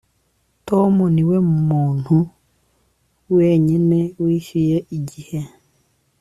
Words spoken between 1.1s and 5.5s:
niwe muntu wenyine wishyuye igihe